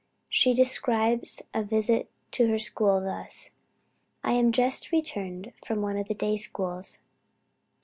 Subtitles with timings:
[0.29, 3.51] She describes a visit to her school thus:
[4.23, 6.97] "I am just returned from one of the day schools.